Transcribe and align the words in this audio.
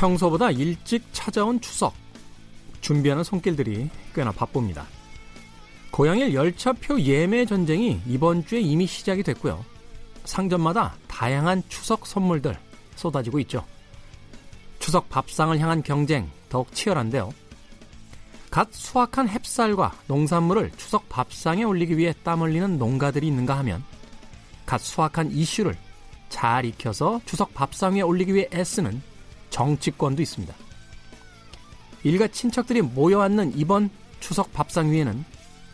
평소보다 0.00 0.50
일찍 0.50 1.04
찾아온 1.12 1.60
추석. 1.60 1.92
준비하는 2.80 3.22
손길들이 3.22 3.90
꽤나 4.14 4.32
바쁩니다. 4.32 4.86
고양일 5.90 6.32
열차표 6.32 6.98
예매 7.02 7.44
전쟁이 7.44 8.00
이번 8.06 8.46
주에 8.46 8.60
이미 8.60 8.86
시작이 8.86 9.22
됐고요. 9.22 9.62
상점마다 10.24 10.94
다양한 11.06 11.62
추석 11.68 12.06
선물들 12.06 12.56
쏟아지고 12.96 13.40
있죠. 13.40 13.62
추석 14.78 15.10
밥상을 15.10 15.58
향한 15.58 15.82
경쟁 15.82 16.30
더욱 16.48 16.74
치열한데요. 16.74 17.34
갓 18.50 18.72
수확한 18.72 19.28
햅쌀과 19.28 19.92
농산물을 20.06 20.72
추석 20.78 21.10
밥상에 21.10 21.62
올리기 21.62 21.98
위해 21.98 22.14
땀 22.24 22.40
흘리는 22.40 22.78
농가들이 22.78 23.26
있는가 23.26 23.58
하면 23.58 23.84
갓 24.64 24.80
수확한 24.80 25.30
이슈를 25.30 25.76
잘 26.30 26.64
익혀서 26.64 27.20
추석 27.26 27.52
밥상 27.52 27.96
위에 27.96 28.00
올리기 28.00 28.34
위해 28.34 28.48
애쓰는 28.54 29.09
정치권도 29.50 30.22
있습니다. 30.22 30.54
일가 32.04 32.28
친척들이 32.28 32.82
모여 32.82 33.20
앉는 33.20 33.56
이번 33.56 33.90
추석 34.20 34.52
밥상 34.52 34.90
위에는 34.90 35.24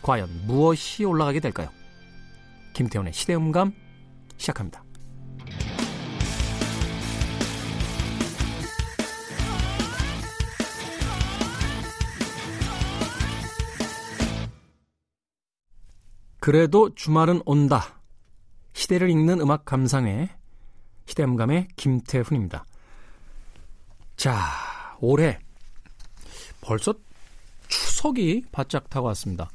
과연 0.01 0.45
무엇이 0.45 1.05
올라가게 1.05 1.39
될까요? 1.39 1.69
김태훈의 2.73 3.13
시대음감 3.13 3.73
시작합니다. 4.37 4.83
그래도 16.39 16.95
주말은 16.95 17.41
온다. 17.45 17.99
시대를 18.71 19.09
읽는 19.09 19.41
음악 19.41 19.65
감상회 19.65 20.29
시대음감의 21.05 21.67
김태훈입니다. 21.75 22.65
자, 24.17 24.35
올해 24.99 25.39
벌써 26.59 26.93
추석이 27.67 28.45
바짝 28.51 28.89
다가왔습니다. 28.89 29.49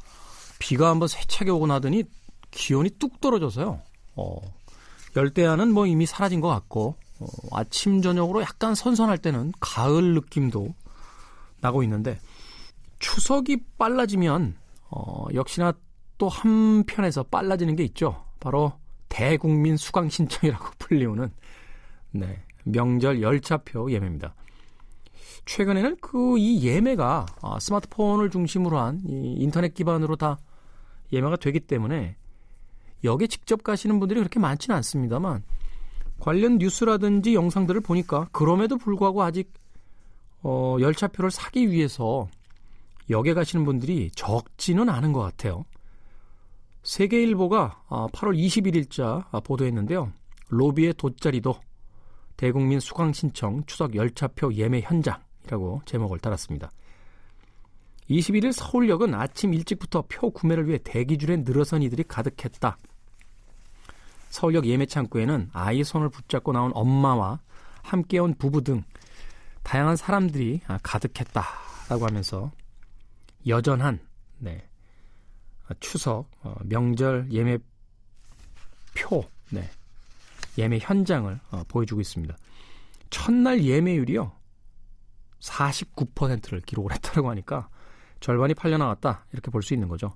비가 0.58 0.88
한번 0.88 1.08
세차게 1.08 1.50
오고 1.50 1.66
나더니 1.66 2.04
기온이 2.52 2.90
뚝 2.90 3.20
떨어져서요. 3.20 3.82
어, 4.14 4.36
열대야는 5.16 5.72
뭐 5.72 5.86
이미 5.86 6.06
사라진 6.06 6.40
것 6.40 6.48
같고 6.48 6.94
어, 7.18 7.26
아침 7.50 8.00
저녁으로 8.00 8.40
약간 8.42 8.74
선선할 8.74 9.18
때는 9.18 9.52
가을 9.58 10.14
느낌도 10.14 10.72
나고 11.60 11.82
있는데 11.82 12.18
추석이 13.00 13.64
빨라지면 13.78 14.56
어, 14.90 15.26
역시나 15.34 15.72
또 16.18 16.28
한편에서 16.28 17.24
빨라지는 17.24 17.74
게 17.74 17.82
있죠. 17.84 18.24
바로 18.38 18.72
대국민 19.08 19.76
수강 19.76 20.08
신청이라고 20.08 20.66
불리우는 20.78 21.32
네, 22.12 22.44
명절 22.64 23.22
열차표 23.22 23.90
예매입니다. 23.90 24.34
최근에는 25.44 25.96
그 25.96 26.38
이 26.38 26.64
예매가 26.66 27.26
아, 27.42 27.58
스마트폰을 27.60 28.30
중심으로 28.30 28.78
한 28.78 29.00
인터넷 29.06 29.74
기반으로 29.74 30.16
다 30.16 30.38
예매가 31.12 31.36
되기 31.36 31.60
때문에 31.60 32.16
여기에 33.04 33.26
직접 33.26 33.62
가시는 33.62 33.98
분들이 33.98 34.20
그렇게 34.20 34.38
많지는 34.38 34.76
않습니다만 34.76 35.42
관련 36.20 36.58
뉴스라든지 36.58 37.34
영상들을 37.34 37.80
보니까 37.80 38.28
그럼에도 38.32 38.78
불구하고 38.78 39.22
아직 39.22 39.52
어, 40.42 40.76
열차표를 40.80 41.30
사기 41.30 41.70
위해서 41.70 42.28
역에 43.10 43.34
가시는 43.34 43.64
분들이 43.64 44.10
적지는 44.14 44.88
않은 44.88 45.12
것 45.12 45.20
같아요. 45.20 45.64
세계일보가 46.84 47.82
8월 47.88 48.36
21일자 48.36 49.44
보도했는데요. 49.44 50.12
로비의 50.48 50.94
돗자리도 50.94 51.54
대국민 52.36 52.80
수강 52.80 53.12
신청 53.12 53.64
추석 53.66 53.94
열차표 53.94 54.52
예매 54.54 54.80
현장 54.80 55.20
이라고 55.46 55.82
제목을 55.84 56.18
달았습니다. 56.18 56.70
21일 58.10 58.52
서울역은 58.52 59.14
아침 59.14 59.54
일찍부터 59.54 60.04
표 60.08 60.30
구매를 60.30 60.68
위해 60.68 60.78
대기줄에 60.82 61.38
늘어선 61.38 61.82
이들이 61.82 62.04
가득했다. 62.04 62.76
서울역 64.30 64.66
예매 64.66 64.86
창구에는 64.86 65.50
아이 65.52 65.84
손을 65.84 66.08
붙잡고 66.08 66.52
나온 66.52 66.72
엄마와 66.74 67.40
함께 67.82 68.18
온 68.18 68.34
부부 68.34 68.62
등 68.62 68.82
다양한 69.62 69.96
사람들이 69.96 70.60
가득했다라고 70.82 72.06
하면서 72.06 72.50
여전한 73.46 74.00
네, 74.38 74.66
추석 75.80 76.30
어, 76.42 76.54
명절 76.64 77.28
예매 77.30 77.58
표 78.94 79.24
네, 79.50 79.70
예매 80.58 80.78
현장을 80.78 81.38
어, 81.50 81.62
보여주고 81.68 82.00
있습니다. 82.00 82.36
첫날 83.10 83.62
예매율이요 83.62 84.32
49%를 85.42 86.60
기록을 86.60 86.92
했다고 86.94 87.28
하니까 87.30 87.68
절반이 88.20 88.54
팔려 88.54 88.78
나갔다 88.78 89.24
이렇게 89.32 89.50
볼 89.50 89.62
수 89.62 89.74
있는 89.74 89.88
거죠. 89.88 90.12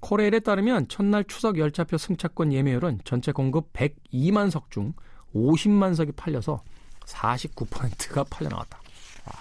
코레일에 0.00 0.40
따르면 0.40 0.88
첫날 0.88 1.24
추석 1.24 1.58
열차표 1.58 1.98
승차권 1.98 2.52
예매율은 2.52 3.00
전체 3.04 3.32
공급 3.32 3.72
102만 3.72 4.50
석 4.50 4.70
중 4.70 4.94
50만 5.34 5.94
석이 5.94 6.12
팔려서 6.12 6.62
49%가 7.04 8.24
팔려 8.24 8.48
나갔다. 8.48 8.80
와. 9.26 9.32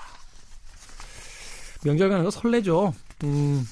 명절 1.84 2.10
가는 2.10 2.24
거 2.24 2.30
설레죠. 2.32 2.94
음, 3.24 3.66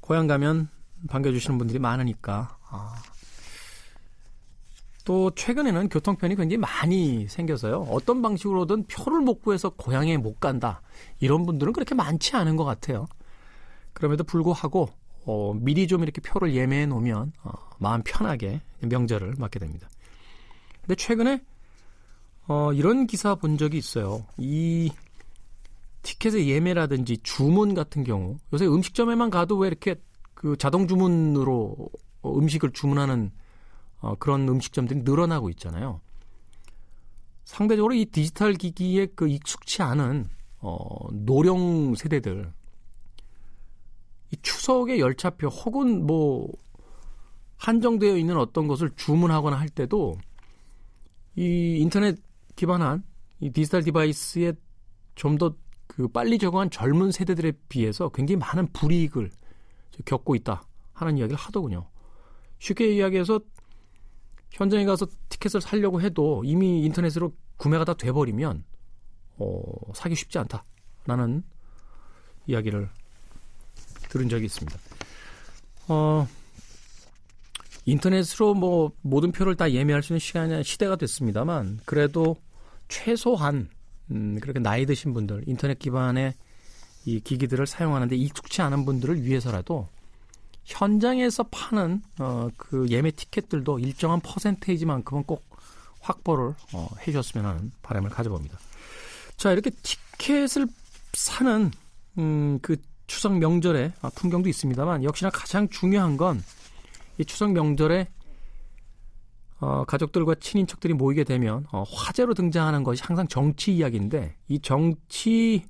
고향 0.00 0.26
가면 0.26 0.68
반겨주시는 1.08 1.58
분들이 1.58 1.78
많으니까. 1.78 2.56
아. 2.68 2.94
또 5.04 5.30
최근에는 5.34 5.90
교통편이 5.90 6.34
굉장히 6.34 6.56
많이 6.56 7.28
생겨서요. 7.28 7.86
어떤 7.90 8.22
방식으로든 8.22 8.86
표를 8.86 9.20
못 9.20 9.42
구해서 9.42 9.68
고향에 9.70 10.16
못 10.16 10.40
간다. 10.40 10.80
이런 11.20 11.44
분들은 11.44 11.74
그렇게 11.74 11.94
많지 11.94 12.36
않은 12.36 12.56
것 12.56 12.64
같아요. 12.64 13.06
그럼에도 13.92 14.24
불구하고 14.24 14.88
어, 15.26 15.54
미리 15.54 15.86
좀 15.86 16.02
이렇게 16.02 16.20
표를 16.20 16.54
예매해 16.54 16.86
놓으면 16.86 17.32
어, 17.42 17.52
마음 17.78 18.02
편하게 18.02 18.60
명절을 18.80 19.34
맞게 19.38 19.58
됩니다. 19.58 19.88
근데 20.80 20.94
최근에 20.94 21.42
어, 22.46 22.72
이런 22.72 23.06
기사 23.06 23.34
본 23.34 23.58
적이 23.58 23.78
있어요. 23.78 24.24
이 24.38 24.90
티켓의 26.02 26.48
예매라든지 26.48 27.18
주문 27.22 27.74
같은 27.74 28.04
경우 28.04 28.36
요새 28.52 28.66
음식점에만 28.66 29.30
가도 29.30 29.56
왜 29.56 29.68
이렇게 29.68 29.96
그 30.34 30.56
자동 30.56 30.86
주문으로 30.86 31.76
음식을 32.24 32.72
주문하는 32.72 33.30
어, 34.04 34.14
그런 34.16 34.48
음식점들이 34.48 35.00
늘어나고 35.02 35.50
있잖아요. 35.50 36.00
상대적으로 37.44 37.94
이 37.94 38.06
디지털 38.06 38.54
기기에 38.54 39.06
그 39.14 39.28
익숙치 39.28 39.82
않은 39.82 40.28
어, 40.60 41.08
노령 41.12 41.94
세대들 41.94 42.52
이 44.30 44.36
추석의 44.42 45.00
열차표 45.00 45.48
혹은 45.48 46.06
뭐 46.06 46.48
한정되어 47.56 48.16
있는 48.16 48.36
어떤 48.36 48.66
것을 48.66 48.90
주문하거나 48.96 49.56
할 49.58 49.68
때도 49.68 50.16
이 51.36 51.78
인터넷 51.80 52.16
기반한 52.56 53.04
이 53.40 53.50
디지털 53.50 53.82
디바이스에 53.82 54.52
좀 55.14 55.38
더 55.38 55.54
그 55.86 56.08
빨리 56.08 56.38
적응한 56.38 56.70
젊은 56.70 57.12
세대들에 57.12 57.52
비해서 57.68 58.08
굉장히 58.08 58.38
많은 58.38 58.72
불이익을 58.72 59.30
겪고 60.04 60.34
있다 60.34 60.64
하는 60.92 61.18
이야기를 61.18 61.38
하더군요. 61.38 61.86
쉽게 62.58 62.94
이야기해서 62.94 63.40
현장에 64.54 64.84
가서 64.84 65.06
티켓을 65.28 65.60
살려고 65.60 66.00
해도 66.00 66.42
이미 66.44 66.84
인터넷으로 66.84 67.32
구매가 67.56 67.84
다 67.84 67.94
돼버리면 67.94 68.64
어, 69.38 69.62
사기 69.94 70.14
쉽지 70.14 70.38
않다라는 70.38 71.42
이야기를 72.46 72.88
들은 74.08 74.28
적이 74.28 74.44
있습니다. 74.46 74.78
어, 75.88 76.28
인터넷으로 77.84 78.54
뭐 78.54 78.92
모든 79.02 79.32
표를 79.32 79.56
다 79.56 79.70
예매할 79.70 80.02
수 80.02 80.12
있는 80.12 80.20
시간이 80.20 80.62
시대가 80.62 80.94
됐습니다만 80.96 81.80
그래도 81.84 82.36
최소한 82.86 83.68
음, 84.12 84.38
그렇게 84.40 84.60
나이 84.60 84.86
드신 84.86 85.12
분들 85.14 85.44
인터넷 85.48 85.78
기반의 85.80 86.34
이 87.06 87.20
기기들을 87.20 87.66
사용하는데 87.66 88.14
익숙치 88.14 88.62
않은 88.62 88.84
분들을 88.84 89.24
위해서라도 89.24 89.88
현장에서 90.64 91.44
파는 91.44 92.02
어, 92.18 92.48
그 92.56 92.86
예매 92.90 93.10
티켓들도 93.10 93.78
일정한 93.78 94.20
퍼센테이지만큼은 94.20 95.24
꼭 95.24 95.44
확보를 96.00 96.54
어, 96.72 96.88
해주셨으면 97.00 97.46
하는 97.46 97.72
바람을 97.82 98.10
가져봅니다. 98.10 98.58
자 99.36 99.52
이렇게 99.52 99.70
티켓을 99.70 100.66
사는 101.12 101.70
음, 102.18 102.58
그 102.62 102.76
추석 103.06 103.36
명절의 103.38 103.92
풍경도 104.14 104.48
있습니다만 104.48 105.04
역시나 105.04 105.30
가장 105.30 105.68
중요한 105.68 106.16
건 106.16 106.42
이 107.18 107.24
추석 107.24 107.52
명절에 107.52 108.08
어, 109.60 109.84
가족들과 109.84 110.34
친인척들이 110.34 110.94
모이게 110.94 111.24
되면 111.24 111.66
어, 111.72 111.84
화제로 111.84 112.34
등장하는 112.34 112.82
것이 112.82 113.02
항상 113.02 113.28
정치 113.28 113.74
이야기인데 113.76 114.36
이 114.48 114.58
정치 114.58 115.64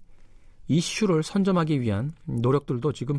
이슈를 0.69 1.23
선점하기 1.23 1.81
위한 1.81 2.13
노력들도 2.25 2.93
지금 2.93 3.19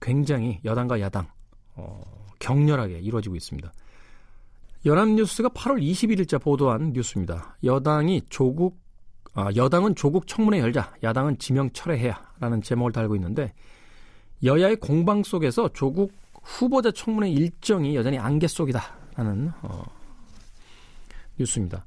굉장히 0.00 0.60
여당과 0.64 1.00
야당 1.00 1.26
어, 1.74 2.00
격렬하게 2.38 2.98
이루어지고 3.00 3.36
있습니다. 3.36 3.72
연합뉴스가 4.84 5.48
8월 5.50 5.82
21일자 5.82 6.40
보도한 6.40 6.92
뉴스입니다. 6.92 7.56
여당이 7.64 8.22
조국 8.28 8.78
아, 9.34 9.50
여당은 9.54 9.94
조국 9.96 10.26
청문회 10.26 10.60
열자, 10.60 10.94
야당은 11.02 11.38
지명 11.38 11.70
철회해야라는 11.70 12.62
제목을 12.62 12.92
달고 12.92 13.16
있는데 13.16 13.52
여야의 14.42 14.76
공방 14.76 15.22
속에서 15.22 15.68
조국 15.74 16.12
후보자 16.42 16.90
청문회 16.90 17.30
일정이 17.30 17.96
여전히 17.96 18.18
안개 18.18 18.46
속이다라는 18.46 19.52
어, 19.60 19.84
뉴스입니다. 21.38 21.84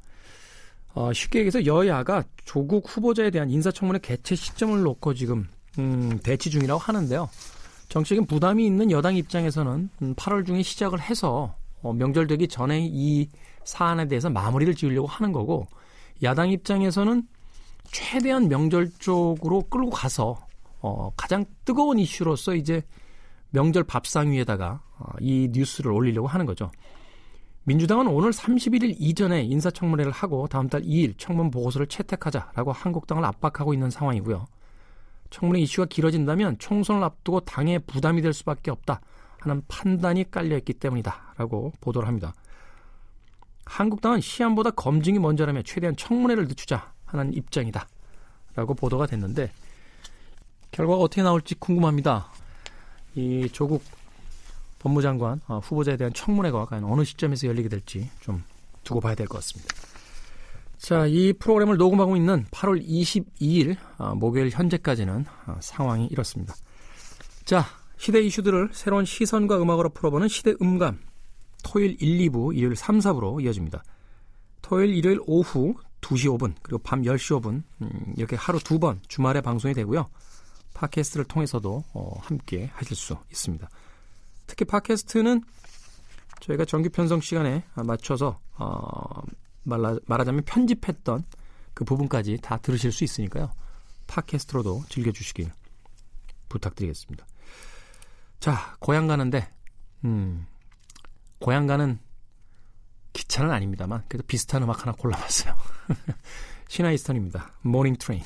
어, 0.93 1.11
쉽게 1.13 1.39
얘기해서 1.39 1.65
여야가 1.65 2.23
조국 2.45 2.85
후보자에 2.87 3.31
대한 3.31 3.49
인사청문회 3.49 3.99
개최 3.99 4.35
시점을 4.35 4.81
놓고 4.83 5.15
지금 5.15 5.47
음, 5.79 6.19
대치 6.21 6.51
중이라고 6.51 6.79
하는데요. 6.79 7.29
정치적인 7.89 8.27
부담이 8.27 8.65
있는 8.65 8.91
여당 8.91 9.15
입장에서는 9.15 9.89
8월 10.15 10.39
음, 10.39 10.45
중에 10.45 10.61
시작을 10.61 11.01
해서 11.01 11.55
어, 11.81 11.91
명절 11.91 12.27
되기 12.27 12.47
전에 12.47 12.87
이 12.89 13.27
사안에 13.63 14.07
대해서 14.07 14.29
마무리를 14.29 14.73
지으려고 14.75 15.07
하는 15.07 15.31
거고 15.31 15.67
야당 16.21 16.51
입장에서는 16.51 17.23
최대한 17.85 18.47
명절 18.47 18.91
쪽으로 18.99 19.63
끌고 19.69 19.89
가서 19.89 20.39
어, 20.81 21.11
가장 21.17 21.45
뜨거운 21.65 21.97
이슈로서 21.99 22.55
이제 22.55 22.83
명절 23.49 23.83
밥상 23.83 24.31
위에다가 24.31 24.81
어, 24.99 25.05
이 25.19 25.49
뉴스를 25.51 25.91
올리려고 25.91 26.27
하는 26.27 26.45
거죠. 26.45 26.71
민주당은 27.63 28.07
오늘 28.07 28.31
31일 28.31 28.95
이전에 28.99 29.43
인사청문회를 29.43 30.11
하고 30.11 30.47
다음 30.47 30.69
달 30.69 30.81
2일 30.81 31.15
청문 31.17 31.49
보고서를 31.49 31.87
채택하자라고 31.87 32.71
한국당을 32.71 33.25
압박하고 33.25 33.73
있는 33.73 33.89
상황이고요. 33.89 34.45
청문회 35.29 35.61
이슈가 35.61 35.85
길어진다면 35.87 36.57
총선을 36.59 37.03
앞두고 37.03 37.41
당에 37.41 37.79
부담이 37.79 38.21
될 38.21 38.33
수밖에 38.33 38.71
없다 38.71 39.01
하는 39.39 39.61
판단이 39.67 40.31
깔려있기 40.31 40.73
때문이다라고 40.73 41.73
보도를 41.81 42.07
합니다. 42.07 42.33
한국당은 43.65 44.19
시안보다 44.21 44.71
검증이 44.71 45.19
먼저라며 45.19 45.61
최대한 45.61 45.95
청문회를 45.95 46.47
늦추자 46.47 46.91
하는 47.05 47.33
입장이다라고 47.33 48.73
보도가 48.75 49.05
됐는데 49.05 49.51
결과가 50.71 51.01
어떻게 51.01 51.21
나올지 51.21 51.55
궁금합니다. 51.55 52.31
이 53.15 53.47
조국 53.51 53.83
법무장관 54.79 55.41
어, 55.47 55.59
후보자에 55.59 55.97
대한 55.97 56.13
청문회가 56.13 56.65
과연 56.65 56.83
어느 56.85 57.03
시점에서 57.03 57.47
열리게 57.47 57.69
될지 57.69 58.09
좀 58.21 58.43
두고 58.83 58.99
봐야 59.01 59.13
될 59.15 59.27
것 59.27 59.37
같습니다. 59.39 59.75
자, 60.79 61.05
이 61.07 61.33
프로그램을 61.33 61.75
녹음하고 61.75 62.15
있는 62.15 62.45
8월 62.51 62.81
22일 62.83 63.75
어, 63.97 64.15
목요일 64.15 64.49
현재까지는 64.49 65.25
어, 65.47 65.57
상황이 65.59 66.07
이렇습니다. 66.07 66.55
자, 67.43 67.65
시대 67.97 68.21
이슈들을 68.21 68.69
새로운 68.71 69.03
시선과 69.03 69.61
음악으로 69.61 69.89
풀어보는 69.89 70.29
시대 70.29 70.53
음감. 70.61 70.99
토요일 71.65 71.97
1, 71.99 72.31
2부, 72.31 72.55
일요일 72.55 72.77
3, 72.77 72.99
4부로 72.99 73.43
이어집니다. 73.43 73.83
토요일, 74.61 74.95
일요일 74.95 75.19
오후 75.27 75.75
2시 75.99 76.37
5분, 76.37 76.55
그리고 76.61 76.77
밤 76.81 77.01
10시 77.01 77.41
5분, 77.41 77.63
음, 77.81 78.13
이렇게 78.15 78.37
하루 78.37 78.57
두 78.59 78.79
번 78.79 79.01
주말에 79.09 79.41
방송이 79.41 79.73
되고요. 79.73 80.07
팟캐스트를 80.73 81.25
통해서도 81.25 81.83
어, 81.93 82.13
함께 82.21 82.69
하실 82.73 82.95
수 82.95 83.17
있습니다. 83.29 83.69
특히 84.47 84.63
팟캐스트는 84.63 85.43
저희가 86.39 86.63
정규 86.63 86.89
편성 86.89 87.19
시간에 87.19 87.65
맞춰서 87.75 88.39
어, 88.57 89.21
말라, 89.69 89.97
말하자면 90.05 90.43
편집했던 90.43 91.23
그 91.73 91.85
부분까지 91.85 92.39
다 92.41 92.57
들으실 92.57 92.91
수 92.91 93.03
있으니까요. 93.03 93.51
팟캐스트로도 94.07 94.83
즐겨주시길 94.89 95.51
부탁드리겠습니다. 96.49 97.25
자, 98.39 98.75
고향 98.79 99.07
가는데, 99.07 99.49
음, 100.03 100.45
고향 101.39 101.67
가는 101.67 101.99
기차는 103.13 103.51
아닙니다만, 103.51 104.03
그래도 104.07 104.25
비슷한 104.27 104.63
음악 104.63 104.81
하나 104.81 104.91
골라봤어요. 104.93 105.55
시나 106.67 106.85
이스턴입니다. 106.85 107.53
Morning 107.61 107.95
Train. 107.97 108.23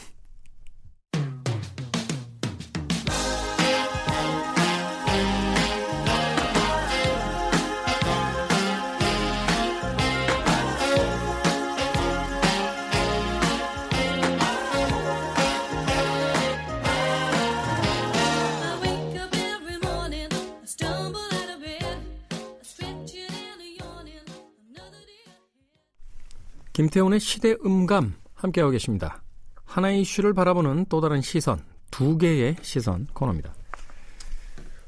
김태훈의 26.84 27.22
시대 27.22 27.56
음감 27.66 28.14
함께하고 28.34 28.72
계십니다. 28.72 29.24
하나의 29.64 30.02
이슈를 30.02 30.34
바라보는 30.34 30.88
또 30.90 31.00
다른 31.00 31.22
시선, 31.22 31.64
두 31.90 32.18
개의 32.18 32.58
시선 32.62 33.08
코너입니다. 33.14 33.54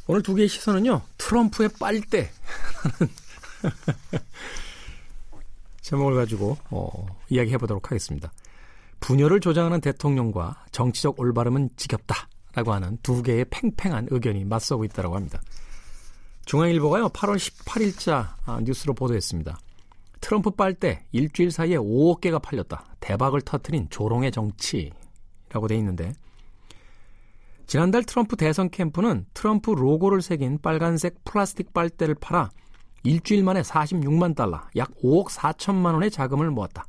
오늘 0.07 0.21
두 0.21 0.35
개의 0.35 0.49
시선은요, 0.49 1.01
트럼프의 1.17 1.69
빨대. 1.79 2.29
제목을 5.81 6.15
가지고, 6.15 6.57
어, 6.69 7.05
이야기해 7.29 7.57
보도록 7.57 7.91
하겠습니다. 7.91 8.31
분열을 8.99 9.39
조장하는 9.39 9.79
대통령과 9.79 10.65
정치적 10.71 11.19
올바름은 11.19 11.69
지겹다. 11.77 12.27
라고 12.55 12.73
하는 12.73 12.97
두 13.03 13.21
개의 13.21 13.45
팽팽한 13.49 14.07
의견이 14.11 14.45
맞서고 14.45 14.85
있다고 14.85 15.15
합니다. 15.15 15.41
중앙일보가요, 16.45 17.09
8월 17.09 17.37
18일자 17.37 18.35
아, 18.45 18.59
뉴스로 18.61 18.93
보도했습니다. 18.93 19.59
트럼프 20.25 20.49
빨대 20.49 21.05
일주일 21.11 21.51
사이에 21.51 21.77
5억 21.77 22.19
개가 22.19 22.39
팔렸다. 22.39 22.83
대박을 22.99 23.41
터트린 23.41 23.91
조롱의 23.91 24.31
정치라고 24.31 25.67
돼 25.67 25.75
있는데 25.77 26.13
지난달 27.67 28.03
트럼프 28.03 28.35
대선 28.35 28.71
캠프는 28.71 29.27
트럼프 29.35 29.69
로고를 29.69 30.23
새긴 30.23 30.57
빨간색 30.63 31.23
플라스틱 31.25 31.73
빨대를 31.73 32.15
팔아 32.15 32.49
일주일 33.03 33.43
만에 33.43 33.61
46만 33.61 34.35
달러, 34.35 34.61
약 34.77 34.89
5억 35.03 35.27
4천만 35.27 35.93
원의 35.93 36.09
자금을 36.09 36.49
모았다. 36.49 36.87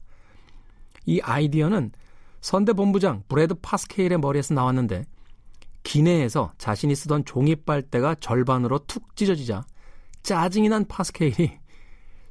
이 1.05 1.21
아이디어는 1.21 1.93
선대 2.40 2.73
본부장 2.73 3.23
브래드 3.28 3.52
파스케일의 3.61 4.16
머리에서 4.16 4.55
나왔는데 4.55 5.05
기내에서 5.83 6.55
자신이 6.57 6.95
쓰던 6.95 7.26
종이 7.26 7.55
빨대가 7.55 8.14
절반으로 8.14 8.87
툭 8.87 9.14
찢어지자 9.14 9.66
짜증이 10.23 10.71
난 10.71 10.87
파스케일이 10.87 11.65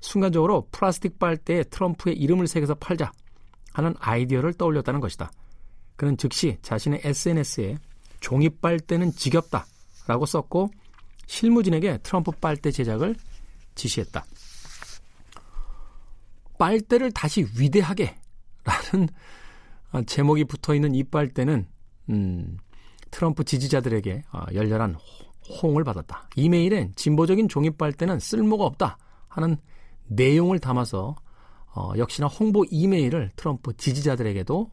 순간적으로 0.06 0.68
플라스틱 0.72 1.20
빨대에 1.20 1.64
트럼프의 1.64 2.16
이름을 2.18 2.48
새겨서 2.48 2.76
팔자 2.76 3.12
하는 3.74 3.94
아이디어를 4.00 4.54
떠올렸다는 4.54 5.00
것이다. 5.00 5.32
그는 5.96 6.16
즉시 6.18 6.58
자신의 6.62 7.02
SNS에 7.04 7.78
종이 8.20 8.50
빨대는 8.50 9.12
지겹다 9.12 9.66
라고 10.08 10.26
썼고 10.26 10.70
실무진에게 11.26 12.00
트럼프 12.04 12.32
빨대 12.32 12.72
제작을 12.72 13.16
지시했다. 13.74 14.26
빨대를 16.58 17.12
다시 17.12 17.46
위대하게 17.58 18.16
라는 18.64 19.10
제목이 20.06 20.46
붙어 20.46 20.76
있는 20.76 20.96
이 20.96 21.04
빨대는 21.04 21.68
음, 22.10 22.58
트럼프 23.12 23.44
지지자들에게 23.44 24.24
어, 24.32 24.44
열렬한 24.54 24.96
호응을 25.62 25.84
받았다. 25.84 26.30
이메일엔 26.36 26.94
진보적인 26.96 27.50
종이 27.50 27.72
빨대는 27.72 28.20
쓸모가 28.20 28.66
없다 28.66 28.98
하는 29.28 29.58
내용을 30.08 30.60
담아서 30.60 31.16
어, 31.74 31.94
역시나 31.98 32.28
홍보 32.28 32.64
이메일을 32.70 33.32
트럼프 33.36 33.76
지지자들에게도 33.76 34.70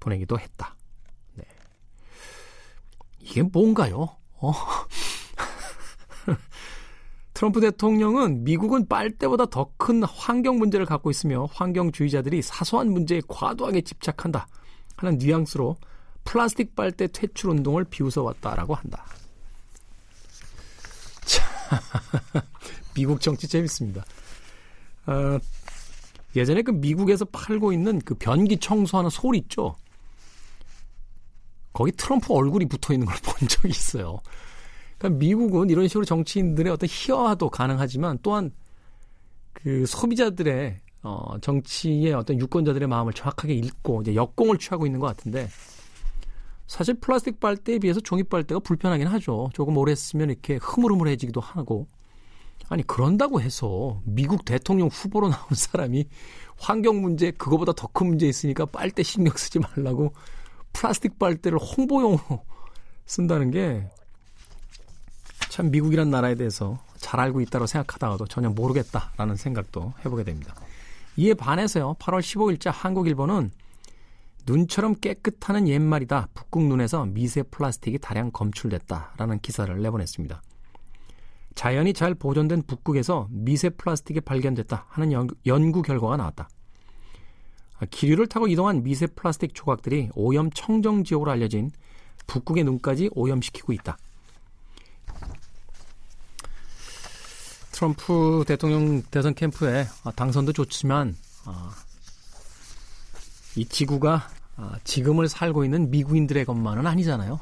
보내기도 0.00 0.38
했다. 0.38 0.74
네. 1.34 1.44
이게 3.20 3.42
뭔가요? 3.42 4.16
어? 4.34 4.52
트럼프 7.32 7.60
대통령은 7.60 8.44
미국은 8.44 8.86
빨대보다 8.88 9.46
더 9.46 9.70
큰 9.86 10.02
환경 10.02 10.58
문제를 10.58 10.84
갖고 10.84 11.10
있으며 11.10 11.44
환경주의자들이 11.52 12.42
사소한 12.42 12.90
문제에 12.90 13.22
과도하게 13.28 13.82
집착한다 13.82 14.48
하는 14.96 15.18
뉘앙스로 15.18 15.76
플라스틱 16.24 16.74
빨대 16.74 17.06
퇴출 17.06 17.50
운동을 17.50 17.84
비웃어 17.84 18.24
왔다라고 18.24 18.74
한다. 18.74 19.06
자, 21.24 21.44
미국 22.94 23.20
정치 23.20 23.46
재밌습니다. 23.46 24.04
어, 25.06 25.38
예전에 26.34 26.62
그 26.62 26.70
미국에서 26.70 27.24
팔고 27.24 27.72
있는 27.72 28.00
그 28.00 28.14
변기 28.14 28.58
청소하는 28.58 29.10
솔 29.10 29.36
있죠? 29.36 29.76
거기 31.72 31.92
트럼프 31.92 32.32
얼굴이 32.32 32.66
붙어 32.66 32.92
있는 32.92 33.06
걸 33.06 33.16
본 33.22 33.48
적이 33.48 33.68
있어요. 33.68 34.20
그러니까 34.98 35.18
미국은 35.18 35.70
이런 35.70 35.88
식으로 35.88 36.04
정치인들의 36.04 36.72
어떤 36.72 36.88
희화도 36.90 37.50
가능하지만 37.50 38.18
또한 38.22 38.50
그 39.52 39.84
소비자들의 39.86 40.80
어, 41.02 41.38
정치의 41.40 42.12
어떤 42.14 42.38
유권자들의 42.38 42.88
마음을 42.88 43.12
정확하게 43.12 43.54
읽고 43.54 44.02
이제 44.02 44.14
역공을 44.14 44.58
취하고 44.58 44.86
있는 44.86 44.98
것 45.00 45.06
같은데 45.06 45.48
사실 46.66 46.94
플라스틱 46.94 47.38
빨대에 47.38 47.78
비해서 47.78 48.00
종이 48.00 48.24
빨대가 48.24 48.58
불편하긴 48.58 49.06
하죠. 49.06 49.50
조금 49.54 49.76
오래 49.76 49.94
쓰면 49.94 50.30
이렇게 50.30 50.56
흐물흐물해지기도 50.56 51.40
하고 51.40 51.86
아니 52.68 52.82
그런다고 52.86 53.40
해서 53.40 54.00
미국 54.04 54.44
대통령 54.44 54.88
후보로 54.88 55.28
나온 55.28 55.46
사람이 55.54 56.06
환경 56.58 57.00
문제 57.00 57.30
그거보다 57.30 57.72
더 57.72 57.88
큰 57.92 58.08
문제 58.08 58.26
있으니까 58.26 58.66
빨대 58.66 59.02
신경 59.02 59.36
쓰지 59.36 59.58
말라고 59.60 60.12
플라스틱 60.72 61.18
빨대를 61.18 61.58
홍보용으로 61.58 62.44
쓴다는 63.06 63.50
게 63.50 63.88
참 65.56 65.70
미국이란 65.70 66.10
나라에 66.10 66.34
대해서 66.34 66.78
잘 66.98 67.18
알고 67.18 67.40
있다고 67.40 67.64
생각하다가도 67.66 68.26
전혀 68.26 68.50
모르겠다라는 68.50 69.36
생각도 69.36 69.94
해보게 70.04 70.22
됩니다. 70.22 70.54
이에 71.16 71.32
반해서요. 71.32 71.94
8월 71.98 72.20
15일자 72.20 72.70
한국일보는 72.70 73.50
눈처럼 74.46 74.96
깨끗하는 74.96 75.66
옛말이다. 75.66 76.28
북극 76.34 76.64
눈에서 76.64 77.06
미세 77.06 77.42
플라스틱이 77.42 78.00
다량 78.00 78.32
검출됐다라는 78.32 79.38
기사를 79.40 79.80
내보냈습니다. 79.80 80.42
자연이 81.56 81.92
잘 81.94 82.14
보존된 82.14 82.62
북극에서 82.62 83.26
미세 83.30 83.70
플라스틱이 83.70 84.20
발견됐다 84.20 84.86
하는 84.88 85.10
연, 85.10 85.26
연구 85.46 85.82
결과가 85.82 86.16
나왔다. 86.16 86.48
기류를 87.90 88.28
타고 88.28 88.46
이동한 88.46 88.82
미세 88.82 89.06
플라스틱 89.06 89.54
조각들이 89.54 90.10
오염 90.14 90.50
청정 90.50 91.02
지역으로 91.02 91.30
알려진 91.30 91.70
북극의 92.26 92.62
눈까지 92.64 93.10
오염시키고 93.14 93.72
있다. 93.72 93.96
트럼프 97.72 98.44
대통령 98.46 99.02
대선 99.02 99.34
캠프에 99.34 99.86
당선도 100.14 100.52
좋지만 100.52 101.16
이 103.56 103.64
지구가 103.66 104.28
지금을 104.84 105.28
살고 105.28 105.64
있는 105.64 105.90
미국인들의 105.90 106.44
것만은 106.44 106.86
아니잖아요. 106.86 107.40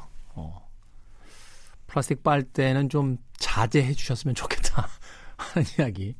어. 1.95 2.01
플라스틱 2.01 2.23
빨대는 2.23 2.89
좀 2.89 3.17
자제해 3.37 3.93
주셨으면 3.93 4.35
좋겠다 4.35 4.87
하는 5.37 5.65
이야기 5.79 6.15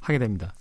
하게 0.00 0.18
됩니다. 0.18 0.52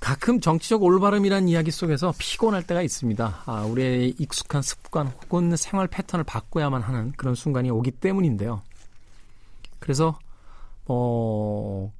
가끔 0.00 0.40
정치적 0.40 0.82
올바름이라는 0.82 1.48
이야기 1.48 1.70
속에서 1.70 2.12
피곤할 2.18 2.66
때가 2.66 2.82
있습니다. 2.82 3.42
아, 3.46 3.62
우리의 3.64 4.14
익숙한 4.18 4.62
습관 4.62 5.06
혹은 5.06 5.56
생활 5.56 5.86
패턴을 5.88 6.24
바꿔야만 6.24 6.82
하는 6.82 7.12
그런 7.12 7.34
순간이 7.34 7.70
오기 7.70 7.92
때문인데요. 7.92 8.62
그래서 9.78 10.18
어 10.86 11.92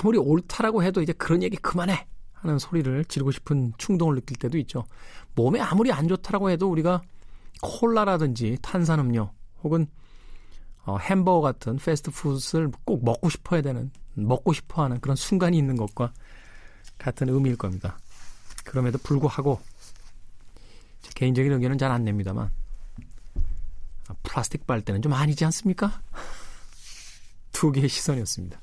아무리 0.00 0.18
옳다라고 0.18 0.82
해도 0.82 1.00
이제 1.00 1.12
그런 1.12 1.42
얘기 1.42 1.56
그만해 1.56 2.06
하는 2.32 2.58
소리를 2.58 3.04
지르고 3.06 3.30
싶은 3.30 3.72
충동을 3.78 4.16
느낄 4.16 4.36
때도 4.36 4.58
있죠. 4.58 4.84
몸에 5.34 5.60
아무리 5.60 5.92
안 5.92 6.08
좋다라고 6.08 6.50
해도 6.50 6.70
우리가 6.70 7.02
콜라라든지 7.62 8.58
탄산음료 8.60 9.30
혹은 9.64 9.86
어, 10.84 10.98
햄버거 10.98 11.40
같은 11.40 11.76
패스트푸드를 11.76 12.70
꼭 12.84 13.04
먹고 13.04 13.30
싶어야 13.30 13.62
되는 13.62 13.90
먹고 14.14 14.52
싶어하는 14.52 15.00
그런 15.00 15.16
순간이 15.16 15.58
있는 15.58 15.76
것과 15.76 16.12
같은 16.98 17.28
의미일 17.28 17.56
겁니다. 17.56 17.98
그럼에도 18.64 18.98
불구하고 18.98 19.60
개인적인 21.14 21.52
의견은 21.52 21.78
잘 21.78 21.90
안 21.90 22.04
냅니다만 22.04 22.50
플라스틱 24.22 24.66
빨대는 24.66 25.02
좀 25.02 25.12
아니지 25.12 25.44
않습니까? 25.46 26.02
두 27.52 27.72
개의 27.72 27.88
시선이었습니다. 27.88 28.60